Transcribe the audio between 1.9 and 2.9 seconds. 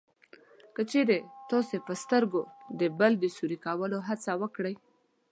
سترګو د